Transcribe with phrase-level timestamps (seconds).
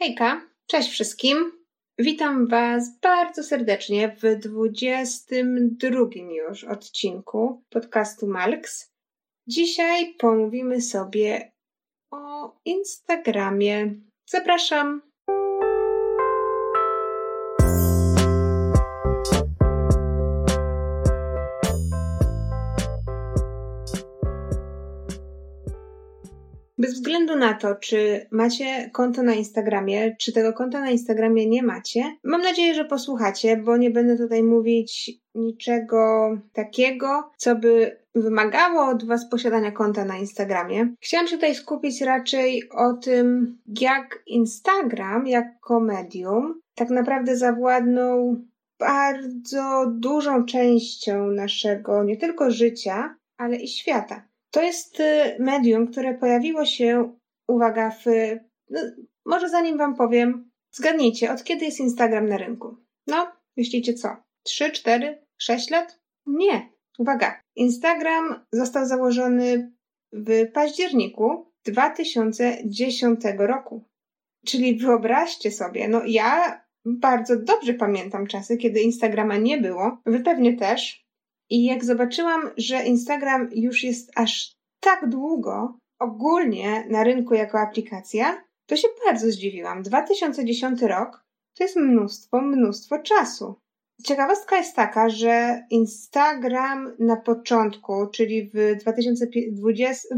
[0.00, 1.52] Hejka, cześć wszystkim.
[1.98, 6.00] Witam Was bardzo serdecznie w 22
[6.48, 8.92] już odcinku podcastu Malks.
[9.46, 11.52] Dzisiaj pomówimy sobie
[12.10, 13.94] o Instagramie.
[14.26, 15.07] Zapraszam.
[26.78, 31.62] Bez względu na to, czy macie konto na Instagramie, czy tego konta na Instagramie nie
[31.62, 38.86] macie, mam nadzieję, że posłuchacie, bo nie będę tutaj mówić niczego takiego, co by wymagało
[38.86, 40.94] od Was posiadania konta na Instagramie.
[41.00, 48.36] Chciałam się tutaj skupić raczej o tym, jak Instagram jako medium tak naprawdę zawładnął
[48.78, 54.27] bardzo dużą częścią naszego nie tylko życia, ale i świata.
[54.50, 57.16] To jest y, medium, które pojawiło się,
[57.48, 58.04] uwaga, w.
[58.70, 58.80] No,
[59.26, 62.76] może zanim Wam powiem, zgadnijcie, od kiedy jest Instagram na rynku?
[63.06, 64.16] No, myślicie co?
[64.42, 65.98] 3, 4, 6 lat?
[66.26, 66.68] Nie.
[66.98, 67.40] Uwaga.
[67.56, 69.72] Instagram został założony
[70.12, 73.84] w październiku 2010 roku.
[74.46, 79.98] Czyli wyobraźcie sobie, no ja bardzo dobrze pamiętam czasy, kiedy Instagrama nie było.
[80.06, 81.07] Wy pewnie też.
[81.50, 88.44] I jak zobaczyłam, że Instagram już jest aż tak długo ogólnie na rynku jako aplikacja,
[88.66, 89.82] to się bardzo zdziwiłam.
[89.82, 91.24] 2010 rok
[91.56, 93.54] to jest mnóstwo, mnóstwo czasu.
[94.04, 100.08] Ciekawostka jest taka, że Instagram na początku, czyli w 2020,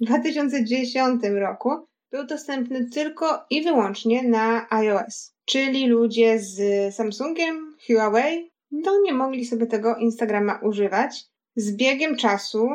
[0.00, 1.70] 2010 roku,
[2.10, 5.34] był dostępny tylko i wyłącznie na iOS.
[5.44, 11.24] Czyli ludzie z Samsungiem, Huawei no nie mogli sobie tego Instagrama używać.
[11.56, 12.68] Z biegiem czasu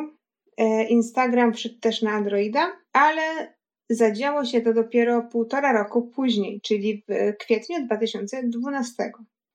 [0.57, 3.53] e, Instagram wszedł też na Androida, ale
[3.89, 9.11] zadziało się to dopiero półtora roku później, czyli w kwietniu 2012.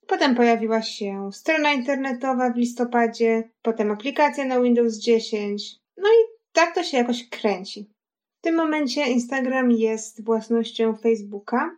[0.06, 5.76] Potem pojawiła się strona internetowa w listopadzie, potem aplikacja na Windows 10.
[5.96, 7.90] No i tak to się jakoś kręci.
[8.38, 11.76] W tym momencie Instagram jest własnością Facebooka,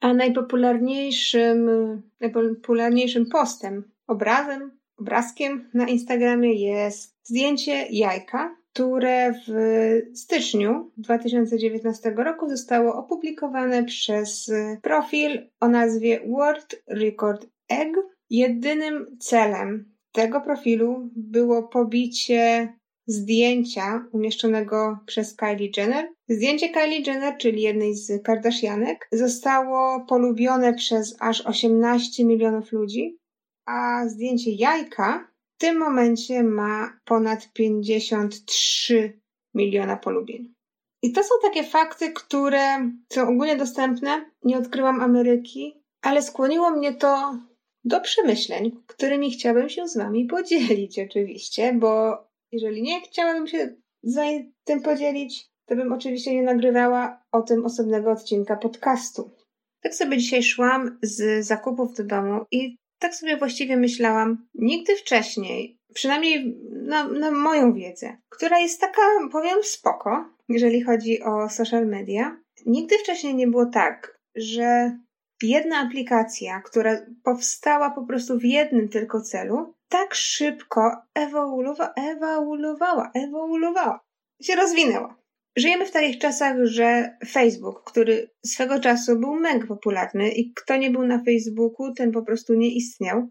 [0.00, 1.70] a najpopularniejszym,
[2.20, 9.52] najpopularniejszym postem, obrazem, obrazkiem na Instagramie jest zdjęcie jajka, które w
[10.18, 14.50] styczniu 2019 roku zostało opublikowane przez
[14.82, 17.96] profil o nazwie World Record Egg.
[18.30, 22.72] Jedynym celem tego profilu było pobicie
[23.08, 26.08] zdjęcia umieszczonego przez Kylie Jenner.
[26.28, 33.18] Zdjęcie Kylie Jenner, czyli jednej z Kardashianek, zostało polubione przez aż 18 milionów ludzi,
[33.66, 39.20] a zdjęcie jajka w tym momencie ma ponad 53
[39.54, 40.54] miliona polubień.
[41.02, 44.30] I to są takie fakty, które są ogólnie dostępne.
[44.44, 47.38] Nie odkryłam Ameryki, ale skłoniło mnie to
[47.84, 54.18] do przemyśleń, którymi chciałabym się z Wami podzielić, oczywiście, bo jeżeli nie chciałabym się z
[54.64, 59.30] tym podzielić, to bym oczywiście nie nagrywała o tym osobnego odcinka podcastu.
[59.82, 65.78] Tak sobie dzisiaj szłam z zakupów do domu i tak sobie właściwie myślałam, nigdy wcześniej,
[65.94, 72.40] przynajmniej na, na moją wiedzę, która jest taka, powiem, spoko, jeżeli chodzi o social media,
[72.66, 74.98] nigdy wcześniej nie było tak, że
[75.42, 84.00] jedna aplikacja, która powstała po prostu w jednym tylko celu, tak szybko ewoluowała, ewoluowała, ewoluowała,
[84.42, 85.18] się rozwinęła.
[85.56, 90.90] Żyjemy w takich czasach, że Facebook, który swego czasu był mega popularny i kto nie
[90.90, 93.28] był na Facebooku, ten po prostu nie istniał.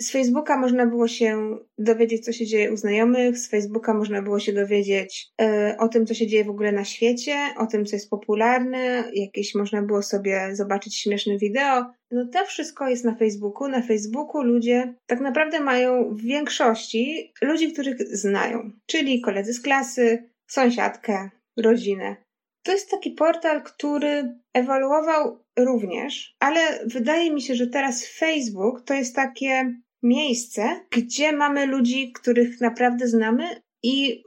[0.00, 4.40] Z Facebooka można było się dowiedzieć, co się dzieje u znajomych, z Facebooka można było
[4.40, 7.96] się dowiedzieć y, o tym, co się dzieje w ogóle na świecie, o tym, co
[7.96, 11.84] jest popularne, jakieś można było sobie zobaczyć śmieszne wideo.
[12.10, 13.68] No to wszystko jest na Facebooku.
[13.68, 20.30] Na Facebooku ludzie tak naprawdę mają w większości ludzi, których znają, czyli koledzy z klasy,
[20.50, 22.16] sąsiadkę, rodzinę.
[22.62, 28.94] To jest taki portal, który ewoluował również, ale wydaje mi się, że teraz Facebook to
[28.94, 33.44] jest takie miejsce, gdzie mamy ludzi, których naprawdę znamy
[33.82, 34.22] i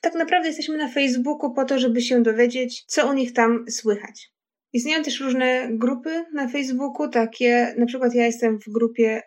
[0.00, 4.30] tak naprawdę jesteśmy na Facebooku po to, żeby się dowiedzieć, co u nich tam słychać.
[4.72, 9.22] Istnieją też różne grupy na Facebooku, takie, na przykład ja jestem w grupie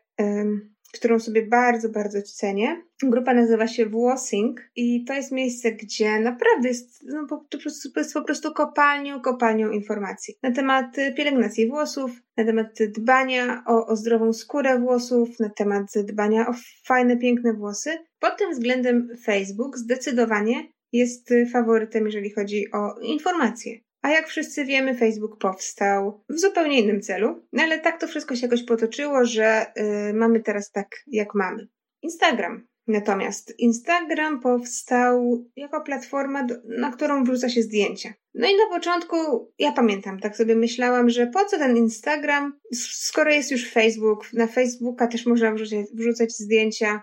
[0.93, 2.81] którą sobie bardzo, bardzo cenię.
[3.03, 7.57] Grupa nazywa się Włosing i to jest miejsce, gdzie naprawdę jest, no, po, to
[7.95, 12.67] jest po prostu kopalnią, kopalnią informacji na temat pielęgnacji włosów, na temat
[12.97, 16.53] dbania o, o zdrową skórę włosów, na temat dbania o
[16.85, 17.97] fajne, piękne włosy.
[18.19, 23.86] Pod tym względem Facebook zdecydowanie jest faworytem, jeżeli chodzi o informacje.
[24.07, 28.35] A jak wszyscy wiemy, Facebook powstał w zupełnie innym celu, no ale tak to wszystko
[28.35, 31.67] się jakoś potoczyło, że yy, mamy teraz tak, jak mamy.
[32.01, 32.67] Instagram.
[32.87, 38.13] Natomiast Instagram powstał jako platforma, na którą wrzuca się zdjęcia.
[38.33, 39.17] No i na początku,
[39.59, 44.47] ja pamiętam, tak sobie myślałam, że po co ten Instagram, skoro jest już Facebook, na
[44.47, 47.01] Facebooka też można wrzucać, wrzucać zdjęcia,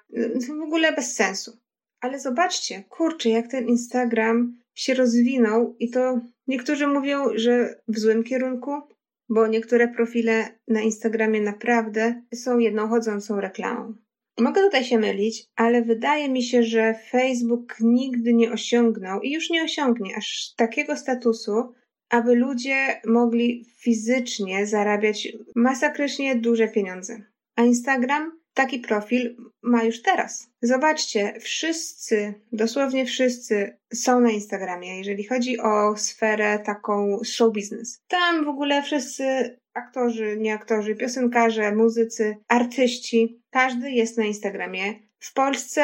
[0.48, 1.52] w ogóle bez sensu.
[2.00, 8.24] Ale zobaczcie, kurczę, jak ten Instagram się rozwinął i to niektórzy mówią, że w złym
[8.24, 8.70] kierunku,
[9.28, 13.94] bo niektóre profile na Instagramie naprawdę są jedną chodzącą reklamą.
[14.38, 19.50] Mogę tutaj się mylić, ale wydaje mi się, że Facebook nigdy nie osiągnął i już
[19.50, 21.72] nie osiągnie aż takiego statusu,
[22.08, 27.22] aby ludzie mogli fizycznie zarabiać masakrycznie duże pieniądze.
[27.56, 30.50] A Instagram taki profil ma już teraz.
[30.62, 38.00] Zobaczcie, wszyscy, dosłownie wszyscy są na Instagramie, jeżeli chodzi o sferę taką show business.
[38.08, 44.94] Tam w ogóle wszyscy aktorzy, nie aktorzy, piosenkarze, muzycy, artyści, każdy jest na Instagramie.
[45.18, 45.82] W Polsce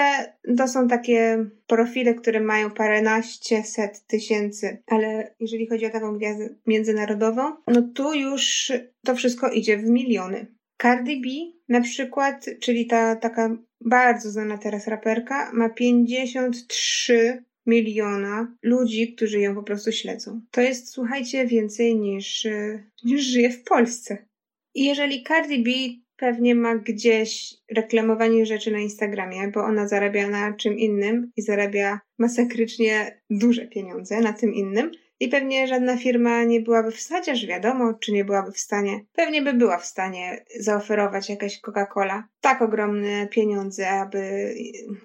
[0.56, 6.48] to są takie profile, które mają paręnaście set tysięcy, ale jeżeli chodzi o taką gwiazdę
[6.66, 8.72] międzynarodową, no tu już
[9.04, 10.46] to wszystko idzie w miliony.
[10.82, 11.28] Cardi B
[11.68, 19.54] na przykład, czyli ta taka bardzo znana teraz raperka, ma 53 miliona ludzi, którzy ją
[19.54, 20.40] po prostu śledzą.
[20.50, 22.46] To jest, słuchajcie, więcej niż,
[23.04, 24.26] niż żyje w Polsce.
[24.74, 25.70] I jeżeli Cardi B
[26.16, 32.00] pewnie ma gdzieś reklamowanie rzeczy na Instagramie, bo ona zarabia na czym innym i zarabia
[32.18, 37.46] masakrycznie duże pieniądze na tym innym, i pewnie żadna firma nie byłaby w stanie, chociaż
[37.46, 42.62] wiadomo, czy nie byłaby w stanie, pewnie by była w stanie zaoferować jakaś Coca-Cola tak
[42.62, 44.54] ogromne pieniądze, aby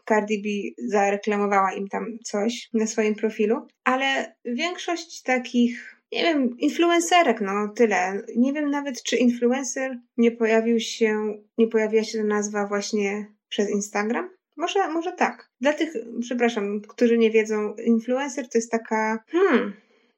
[0.10, 0.50] Cardi B
[0.88, 3.68] zareklamowała im tam coś na swoim profilu.
[3.84, 8.22] Ale większość takich nie wiem, influencerek, no tyle.
[8.36, 13.70] Nie wiem nawet, czy influencer nie pojawił się, nie pojawiła się ta nazwa właśnie przez
[13.70, 14.30] Instagram.
[14.58, 15.50] Może, może tak.
[15.62, 19.74] Dla tych, przepraszam, którzy nie wiedzą, influencer to jest taka, hmm,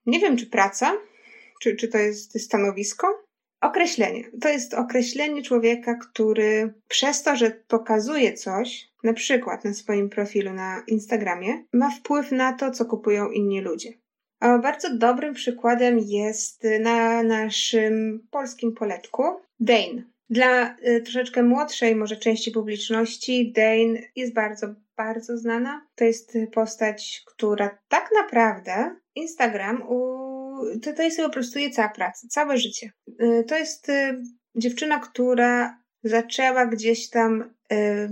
[0.07, 0.93] nie wiem, czy praca,
[1.61, 3.27] czy, czy to jest stanowisko.
[3.61, 4.23] Określenie.
[4.41, 10.53] To jest określenie człowieka, który przez to, że pokazuje coś, na przykład na swoim profilu
[10.53, 13.93] na Instagramie, ma wpływ na to, co kupują inni ludzie.
[14.39, 19.23] A bardzo dobrym przykładem jest na naszym polskim poletku
[19.59, 20.03] Dane.
[20.29, 25.87] Dla y, troszeczkę młodszej może części publiczności Dane jest bardzo, bardzo znana.
[25.95, 30.17] To jest postać, która tak naprawdę Instagram u...
[30.83, 32.91] to, to jest po prostu jej cała praca, całe życie.
[33.21, 34.21] Y, to jest y,
[34.55, 38.09] dziewczyna, która zaczęła gdzieś tam y,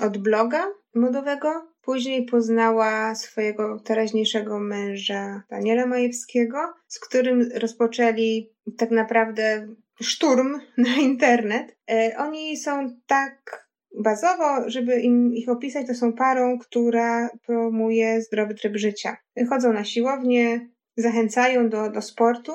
[0.00, 9.68] od bloga modowego, później poznała swojego teraźniejszego męża Daniela Majewskiego, z którym rozpoczęli tak naprawdę
[10.02, 11.76] szturm na internet.
[12.18, 18.76] Oni są tak bazowo, żeby im ich opisać, to są parą, która promuje zdrowy tryb
[18.76, 19.16] życia.
[19.48, 22.52] Chodzą na siłownię, zachęcają do, do sportu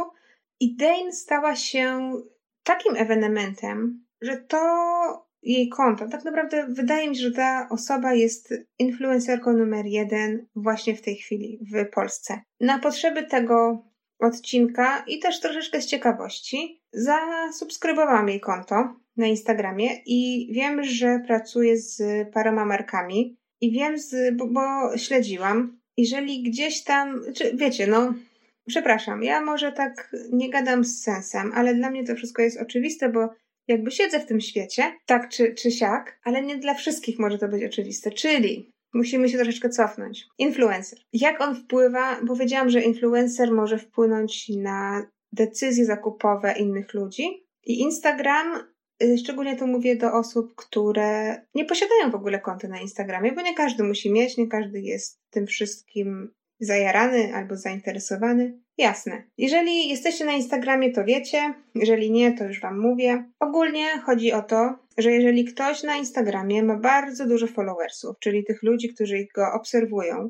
[0.59, 2.11] i Dane stała się
[2.63, 4.57] takim ewenementem, że to
[5.41, 10.95] jej konto, tak naprawdę wydaje mi się, że ta osoba jest influencerką numer jeden właśnie
[10.95, 12.41] w tej chwili w Polsce.
[12.59, 13.83] Na potrzeby tego
[14.19, 21.77] odcinka i też troszeczkę z ciekawości zasubskrybowałam jej konto na Instagramie i wiem, że pracuje
[21.77, 22.01] z
[22.33, 24.61] paroma markami i wiem, z, bo, bo
[24.97, 28.13] śledziłam, jeżeli gdzieś tam, czy wiecie, no,
[28.67, 33.09] przepraszam, ja może tak nie gadam z sensem, ale dla mnie to wszystko jest oczywiste,
[33.09, 33.29] bo
[33.67, 37.47] jakby siedzę w tym świecie, tak czy, czy siak, ale nie dla wszystkich może to
[37.47, 40.27] być oczywiste, czyli Musimy się troszeczkę cofnąć.
[40.37, 40.99] Influencer.
[41.13, 42.19] Jak on wpływa?
[42.27, 47.45] Powiedziałam, że influencer może wpłynąć na decyzje zakupowe innych ludzi.
[47.65, 48.72] I Instagram
[49.17, 53.55] szczególnie to mówię do osób, które nie posiadają w ogóle konta na Instagramie, bo nie
[53.55, 58.59] każdy musi mieć, nie każdy jest tym wszystkim zajarany albo zainteresowany.
[58.77, 59.23] Jasne.
[59.37, 63.23] Jeżeli jesteście na Instagramie, to wiecie, jeżeli nie, to już Wam mówię.
[63.39, 68.63] Ogólnie chodzi o to, że jeżeli ktoś na Instagramie ma bardzo dużo followersów, czyli tych
[68.63, 70.29] ludzi, którzy go obserwują,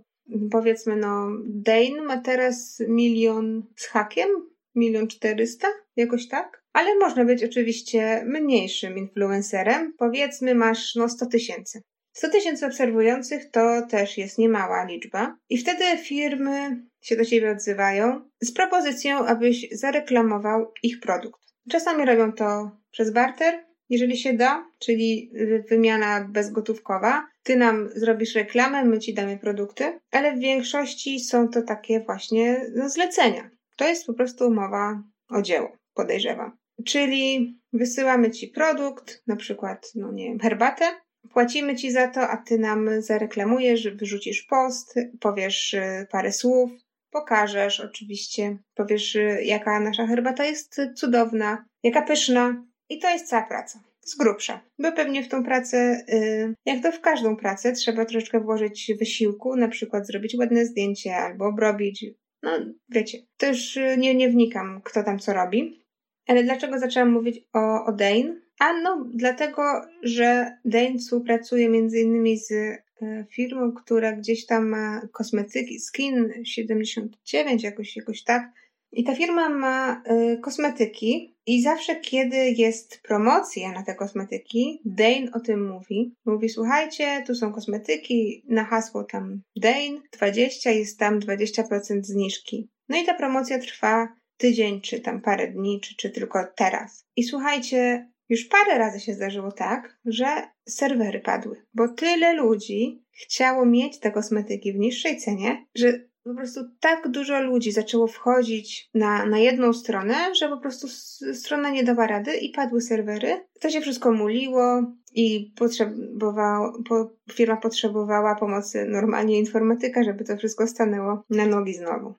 [0.52, 4.30] powiedzmy, no, Dane ma teraz milion z hakiem,
[4.76, 9.94] milion czterysta, jakoś tak, ale można być oczywiście mniejszym influencerem.
[9.98, 11.82] Powiedzmy, masz no 100 tysięcy.
[12.14, 18.30] 100 tysięcy obserwujących to też jest niemała liczba, i wtedy firmy się do ciebie odzywają
[18.42, 21.42] z propozycją, abyś zareklamował ich produkt.
[21.70, 25.32] Czasami robią to przez barter, jeżeli się da, czyli
[25.70, 27.28] wymiana bezgotówkowa.
[27.44, 32.66] Ty nam zrobisz reklamę, my ci damy produkty, ale w większości są to takie właśnie
[32.76, 33.50] no, zlecenia.
[33.78, 36.63] To jest po prostu umowa o dzieło, podejrzewam.
[36.86, 40.86] Czyli wysyłamy ci produkt, na przykład, no nie wiem, herbatę,
[41.34, 46.72] płacimy ci za to, a ty nam zareklamujesz, wyrzucisz post, powiesz y, parę słów,
[47.12, 52.66] pokażesz oczywiście, powiesz, y, jaka nasza herbata jest cudowna, jaka pyszna.
[52.90, 53.84] I to jest cała praca.
[54.02, 54.62] Z grubsza.
[54.80, 59.56] Bo pewnie w tą pracę, y, jak to w każdą pracę, trzeba troszeczkę włożyć wysiłku,
[59.56, 62.06] na przykład zrobić ładne zdjęcie albo obrobić.
[62.44, 62.52] No,
[62.90, 65.83] wiecie, to już nie, nie wnikam, kto tam co robi.
[66.28, 68.42] Ale dlaczego zaczęłam mówić o, o Dane?
[68.60, 69.64] A no, dlatego,
[70.04, 77.64] że Dane współpracuje między innymi z e, firmą, która gdzieś tam ma kosmetyki, Skin 79,
[77.64, 78.52] jakoś, jakoś tak.
[78.96, 80.04] I ta firma ma
[80.34, 86.16] y, kosmetyki i zawsze, kiedy jest promocja na te kosmetyki, Dane o tym mówi.
[86.26, 92.70] Mówi, słuchajcie, tu są kosmetyki, na hasło tam Dane 20 jest tam 20% zniżki.
[92.90, 97.06] No i ta promocja trwa tydzień, czy tam parę dni, czy, czy tylko teraz.
[97.16, 100.26] I słuchajcie, już parę razy się zdarzyło tak, że
[100.70, 106.62] serwery padły, bo tyle ludzi chciało mieć te kosmetyki w niższej cenie, że po prostu
[106.80, 110.88] tak dużo ludzi zaczęło wchodzić na, na jedną stronę, że po prostu
[111.34, 113.46] strona nie dała rady i padły serwery.
[113.60, 120.68] To się wszystko muliło i potrzebowało, po, firma potrzebowała pomocy normalnie informatyka, żeby to wszystko
[120.68, 122.14] stanęło na nogi znowu.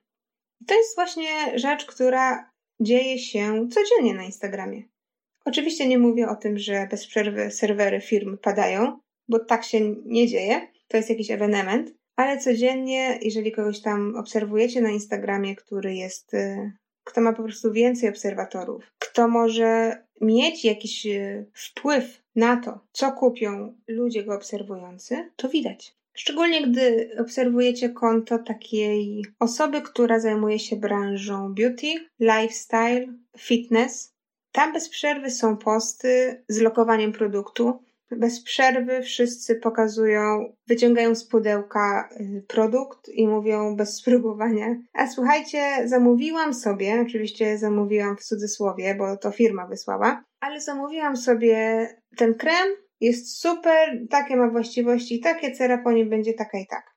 [0.67, 4.83] To jest właśnie rzecz, która dzieje się codziennie na Instagramie.
[5.45, 10.27] Oczywiście nie mówię o tym, że bez przerwy serwery firm padają, bo tak się nie
[10.27, 10.67] dzieje.
[10.87, 16.71] To jest jakiś ewenement, ale codziennie, jeżeli kogoś tam obserwujecie na Instagramie, który jest, y,
[17.03, 23.11] kto ma po prostu więcej obserwatorów, kto może mieć jakiś y, wpływ na to, co
[23.11, 25.95] kupią ludzie go obserwujący, to widać.
[26.15, 31.87] Szczególnie gdy obserwujecie konto takiej osoby, która zajmuje się branżą beauty,
[32.19, 33.07] lifestyle,
[33.37, 34.15] fitness.
[34.51, 37.79] Tam bez przerwy są posty z lokowaniem produktu.
[38.11, 44.75] Bez przerwy wszyscy pokazują, wyciągają z pudełka y, produkt i mówią bez spróbowania.
[44.93, 51.87] A słuchajcie, zamówiłam sobie, oczywiście zamówiłam w cudzysłowie, bo to firma wysłała, ale zamówiłam sobie
[52.17, 56.95] ten krem jest super, takie ma właściwości, takie cera po nim będzie taka i tak.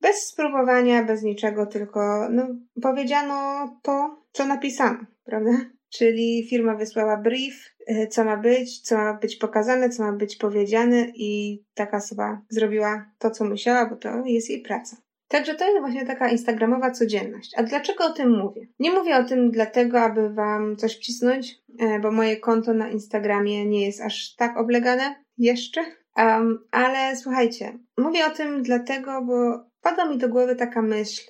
[0.00, 2.48] Bez spróbowania, bez niczego, tylko no,
[2.82, 5.50] powiedziano to, co napisano, prawda?
[5.88, 10.36] Czyli firma wysłała brief, y, co ma być, co ma być pokazane, co ma być
[10.36, 14.96] powiedziane, i taka osoba zrobiła to, co musiała, bo to jest jej praca.
[15.28, 17.52] Także to jest właśnie taka instagramowa codzienność.
[17.56, 18.66] A dlaczego o tym mówię?
[18.78, 23.66] Nie mówię o tym dlatego, aby wam coś wcisnąć, e, bo moje konto na Instagramie
[23.66, 25.84] nie jest aż tak oblegane jeszcze.
[26.16, 31.22] Um, ale słuchajcie, mówię o tym dlatego, bo pada mi do głowy taka myśl,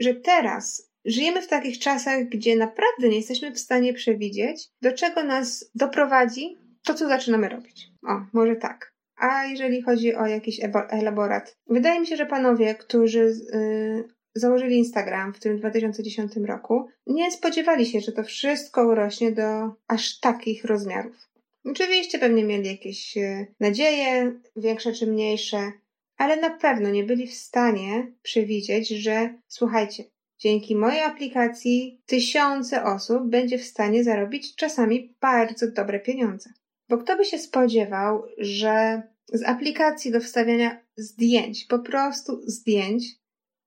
[0.00, 5.24] że teraz żyjemy w takich czasach, gdzie naprawdę nie jesteśmy w stanie przewidzieć, do czego
[5.24, 7.88] nas doprowadzi to, co zaczynamy robić.
[8.08, 8.94] O, może tak.
[9.16, 15.34] A jeżeli chodzi o jakiś elaborat, wydaje mi się, że panowie, którzy yy, założyli Instagram
[15.34, 21.29] w tym 2010 roku, nie spodziewali się, że to wszystko urośnie do aż takich rozmiarów.
[21.64, 25.72] Oczywiście pewnie mieli jakieś e, nadzieje, większe czy mniejsze,
[26.16, 30.04] ale na pewno nie byli w stanie przewidzieć, że słuchajcie,
[30.38, 36.50] dzięki mojej aplikacji tysiące osób będzie w stanie zarobić czasami bardzo dobre pieniądze.
[36.88, 39.02] Bo kto by się spodziewał, że
[39.32, 43.04] z aplikacji do wstawiania zdjęć, po prostu zdjęć,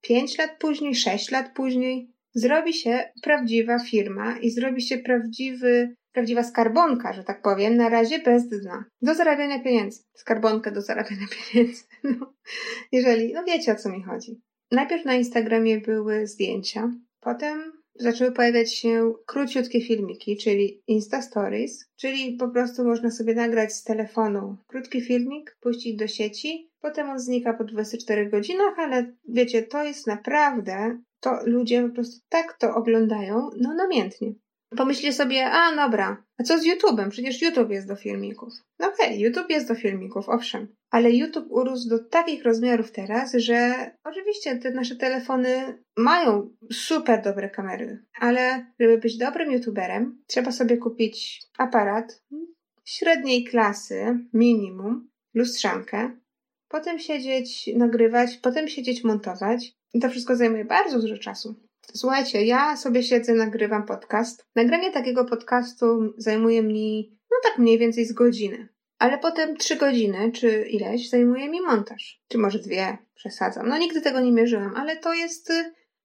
[0.02, 6.44] 5 lat później, 6 lat później, zrobi się prawdziwa firma i zrobi się prawdziwy prawdziwa
[6.44, 8.86] skarbonka, że tak powiem, na razie bez dna.
[9.02, 10.04] Do zarabiania pieniędzy.
[10.14, 11.84] Skarbonkę do zarabiania pieniędzy.
[12.04, 12.34] No,
[12.92, 14.42] jeżeli, no wiecie o co mi chodzi.
[14.72, 22.38] Najpierw na Instagramie były zdjęcia, potem zaczęły pojawiać się króciutkie filmiki, czyli Insta Stories, czyli
[22.38, 27.54] po prostu można sobie nagrać z telefonu krótki filmik, puścić do sieci, potem on znika
[27.54, 33.50] po 24 godzinach, ale wiecie, to jest naprawdę, to ludzie po prostu tak to oglądają,
[33.58, 34.34] no namiętnie.
[34.78, 37.10] Pomyślcie sobie, a dobra, a co z YouTube'em?
[37.10, 38.54] Przecież YouTube jest do filmików.
[38.80, 40.68] No okej, okay, YouTube jest do filmików, owszem.
[40.92, 47.50] Ale YouTube urósł do takich rozmiarów teraz, że oczywiście te nasze telefony mają super dobre
[47.50, 52.24] kamery, ale żeby być dobrym YouTuberem, trzeba sobie kupić aparat
[52.86, 56.12] średniej klasy, minimum, lustrzankę,
[56.68, 59.74] potem siedzieć, nagrywać, potem siedzieć, montować.
[59.94, 61.56] I to wszystko zajmuje bardzo dużo czasu.
[61.96, 64.46] Słuchajcie, ja sobie siedzę, nagrywam podcast.
[64.56, 68.68] Nagranie takiego podcastu zajmuje mi, no tak mniej więcej z godziny.
[69.00, 72.22] Ale potem trzy godziny, czy ileś, zajmuje mi montaż.
[72.28, 73.68] Czy może dwie, przesadzam.
[73.68, 75.52] No nigdy tego nie mierzyłam, ale to jest,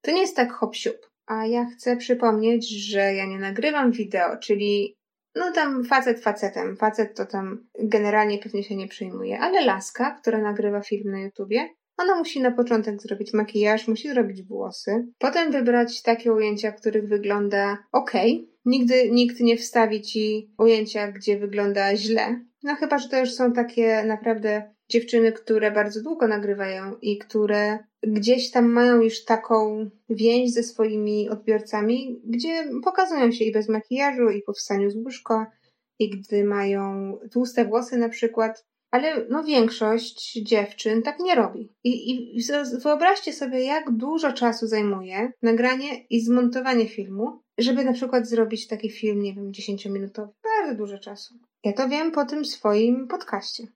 [0.00, 0.98] to nie jest tak hop -siup.
[1.26, 4.98] a ja chcę przypomnieć, że ja nie nagrywam wideo, czyli
[5.34, 10.38] no tam facet facetem, facet to tam generalnie pewnie się nie przyjmuje, ale laska, która
[10.38, 16.02] nagrywa film na YouTubie, ona musi na początek zrobić makijaż, musi zrobić włosy, potem wybrać
[16.02, 18.12] takie ujęcia, których wygląda ok.
[18.64, 22.40] Nigdy nikt nie wstawi ci ujęcia, gdzie wygląda źle.
[22.62, 27.78] No chyba, że to już są takie naprawdę dziewczyny, które bardzo długo nagrywają i które
[28.02, 34.30] gdzieś tam mają już taką więź ze swoimi odbiorcami, gdzie pokazują się i bez makijażu,
[34.30, 35.50] i po wstaniu z łóżka,
[35.98, 38.66] i gdy mają tłuste włosy na przykład.
[38.90, 41.74] Ale no większość dziewczyn tak nie robi.
[41.84, 42.42] I, I
[42.82, 48.90] wyobraźcie sobie, jak dużo czasu zajmuje nagranie i zmontowanie filmu, żeby na przykład zrobić taki
[48.90, 50.28] film, nie wiem, 10-minutowy.
[50.42, 51.34] Bardzo dużo czasu.
[51.64, 53.66] Ja to wiem po tym swoim podcaście.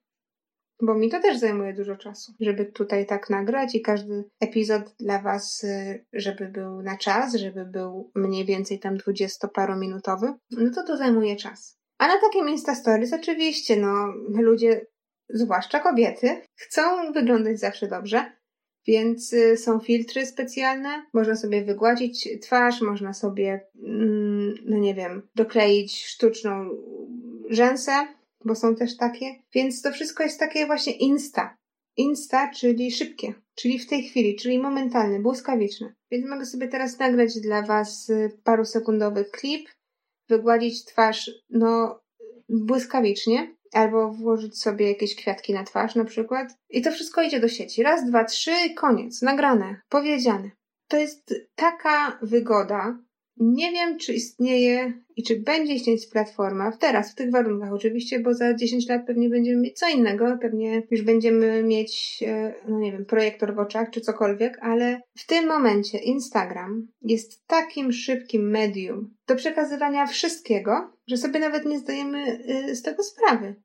[0.81, 5.21] Bo mi to też zajmuje dużo czasu, żeby tutaj tak nagrać i każdy epizod dla
[5.21, 10.97] Was, y, żeby był na czas, żeby był mniej więcej tam dwudziestoparominutowy, no to to
[10.97, 11.77] zajmuje czas.
[11.97, 14.85] A na takie Insta Stories oczywiście, no, ludzie,
[15.33, 18.31] zwłaszcza kobiety, chcą wyglądać zawsze dobrze,
[18.87, 25.27] więc y, są filtry specjalne, można sobie wygładzić twarz, można sobie, mm, no nie wiem,
[25.35, 26.69] dokleić sztuczną
[27.49, 27.91] rzęsę,
[28.45, 29.35] bo są też takie.
[29.53, 31.57] Więc to wszystko jest takie właśnie insta.
[31.97, 35.93] Insta, czyli szybkie, czyli w tej chwili, czyli momentalne, błyskawiczne.
[36.11, 38.11] Więc mogę sobie teraz nagrać dla Was
[38.43, 39.69] parusekundowy klip,
[40.29, 41.99] wygładzić twarz, no,
[42.49, 46.57] błyskawicznie, albo włożyć sobie jakieś kwiatki na twarz na przykład.
[46.69, 47.83] I to wszystko idzie do sieci.
[47.83, 49.21] Raz, dwa, trzy, koniec.
[49.21, 50.51] Nagrane, powiedziane.
[50.87, 52.97] To jest taka wygoda,
[53.37, 58.33] nie wiem, czy istnieje i czy będzie istnieć platforma, teraz, w tych warunkach oczywiście, bo
[58.33, 62.91] za 10 lat pewnie będziemy mieć co innego, pewnie już będziemy mieć, e, no nie
[62.91, 69.13] wiem, projektor w oczach czy cokolwiek, ale w tym momencie Instagram jest takim szybkim medium
[69.27, 73.55] do przekazywania wszystkiego, że sobie nawet nie zdajemy e, z tego sprawy.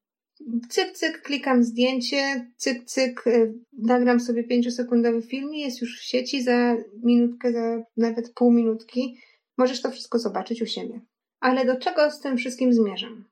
[0.68, 6.04] Cyk, cyk, klikam zdjęcie, cyk, cyk, e, nagram sobie pięciosekundowy film i jest już w
[6.04, 9.19] sieci za minutkę, za nawet pół minutki
[9.58, 11.00] Możesz to wszystko zobaczyć u siebie.
[11.40, 13.25] Ale do czego z tym wszystkim zmierzam?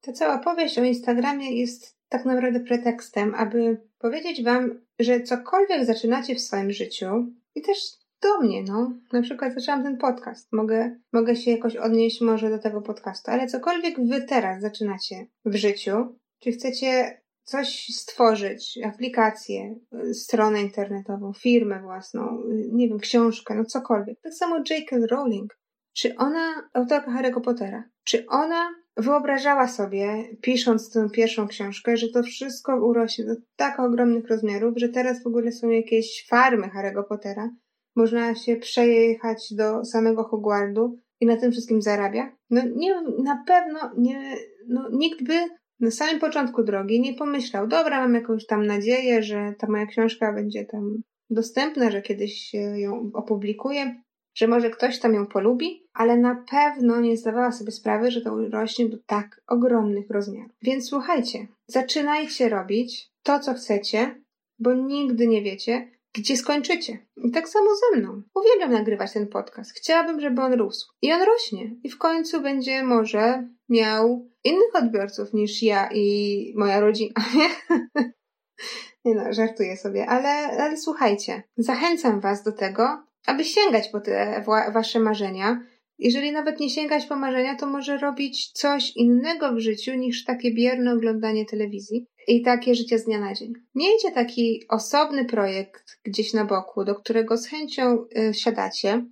[0.00, 6.34] Ta cała powieść o Instagramie jest tak naprawdę pretekstem, aby powiedzieć Wam, że cokolwiek zaczynacie
[6.34, 7.78] w swoim życiu i też
[8.22, 8.92] do mnie, no.
[9.12, 10.52] Na przykład zaczęłam ten podcast.
[10.52, 15.54] Mogę, mogę się jakoś odnieść może do tego podcastu, ale cokolwiek Wy teraz zaczynacie w
[15.54, 19.74] życiu, czy chcecie coś stworzyć, aplikację,
[20.12, 22.42] stronę internetową, firmę własną,
[22.72, 24.20] nie wiem, książkę, no cokolwiek.
[24.20, 24.96] Tak samo J.K.
[25.10, 25.61] Rowling
[25.92, 32.22] czy ona, autorka Harry'ego Pottera, czy ona wyobrażała sobie, pisząc tę pierwszą książkę, że to
[32.22, 37.50] wszystko urośnie do tak ogromnych rozmiarów, że teraz w ogóle są jakieś farmy Harry'ego Pottera,
[37.96, 42.36] można się przejechać do samego Hogwartu i na tym wszystkim zarabia?
[42.50, 44.36] No nie, na pewno nie,
[44.68, 45.34] no nikt by
[45.80, 50.32] na samym początku drogi nie pomyślał, dobra, mam jakąś tam nadzieję, że ta moja książka
[50.32, 54.02] będzie tam dostępna, że kiedyś ją opublikuję
[54.34, 58.36] że może ktoś tam ją polubi, ale na pewno nie zdawała sobie sprawy, że to
[58.52, 60.52] rośnie do tak ogromnych rozmiarów.
[60.62, 64.22] Więc słuchajcie, zaczynajcie robić to, co chcecie,
[64.58, 66.98] bo nigdy nie wiecie, gdzie skończycie.
[67.16, 68.22] I tak samo ze mną.
[68.34, 69.72] Uwielbiam nagrywać ten podcast.
[69.72, 70.92] Chciałabym, żeby on rósł.
[71.02, 71.76] I on rośnie.
[71.82, 77.14] I w końcu będzie może miał innych odbiorców niż ja i moja rodzina.
[79.04, 80.28] nie no, żartuję sobie, ale,
[80.62, 85.60] ale słuchajcie, zachęcam Was do tego, aby sięgać po te wasze marzenia.
[85.98, 90.54] Jeżeli nawet nie sięgać po marzenia, to może robić coś innego w życiu niż takie
[90.54, 93.52] bierne oglądanie telewizji i takie życie z dnia na dzień.
[93.74, 99.06] Miejcie taki osobny projekt gdzieś na boku, do którego z chęcią y, siadacie.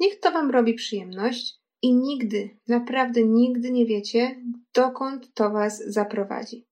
[0.00, 4.42] Niech to wam robi przyjemność i nigdy, naprawdę nigdy nie wiecie,
[4.74, 6.66] dokąd to was zaprowadzi.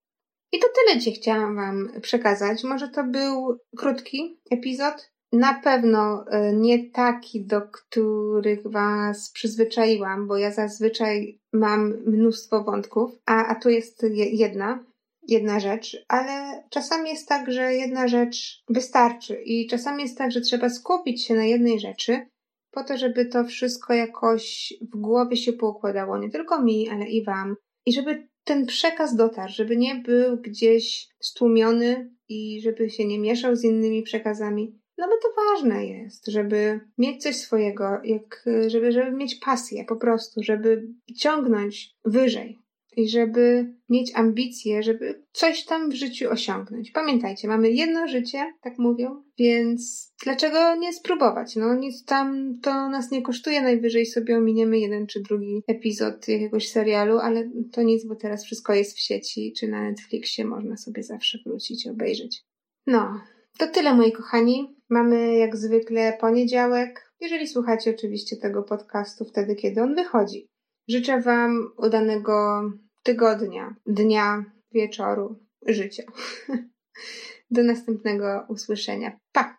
[0.53, 2.65] I to tyle dzisiaj chciałam wam przekazać.
[2.65, 10.37] Może to był krótki epizod, na pewno e, nie taki, do których Was przyzwyczaiłam, bo
[10.37, 14.85] ja zazwyczaj mam mnóstwo wątków, a, a tu jest jedna,
[15.29, 20.41] jedna rzecz, ale czasami jest tak, że jedna rzecz wystarczy i czasami jest tak, że
[20.41, 22.27] trzeba skupić się na jednej rzeczy,
[22.71, 27.25] po to, żeby to wszystko jakoś w głowie się poukładało, nie tylko mi, ale i
[27.25, 33.19] Wam, i żeby ten przekaz dotarł, żeby nie był gdzieś stłumiony i żeby się nie
[33.19, 34.79] mieszał z innymi przekazami.
[34.99, 39.97] No bo to ważne jest, żeby mieć coś swojego, jak, żeby, żeby mieć pasję po
[39.97, 42.65] prostu, żeby ciągnąć wyżej.
[42.97, 46.91] i żeby mieć ambicje, żeby coś tam w życiu osiągnąć.
[46.91, 51.57] Pamiętajcie, mamy jedno życie, tak mówią, więc dlaczego nie spróbować?
[51.57, 56.69] No nic tam to nas nie kosztuje, najwyżej sobie ominiemy jeden czy drugi epizod jakiegoś
[56.69, 61.03] serialu, ale to nic, bo teraz wszystko jest w sieci czy na Netflixie, można sobie
[61.03, 62.43] zawsze wrócić obejrzeć.
[62.87, 63.21] No,
[63.59, 64.75] to tyle moi kochani.
[64.95, 67.13] Mamy jak zwykle poniedziałek.
[67.21, 70.49] Jeżeli słuchacie oczywiście tego podcastu wtedy, kiedy on wychodzi.
[70.89, 72.63] Życzę Wam udanego
[73.03, 76.03] tygodnia, dnia, wieczoru, życia.
[77.51, 79.19] Do następnego usłyszenia.
[79.33, 79.57] Pa!